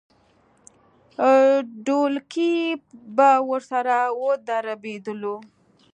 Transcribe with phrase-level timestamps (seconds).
[1.85, 2.53] ډولکی
[3.15, 5.35] به ورسره ودربېدلو.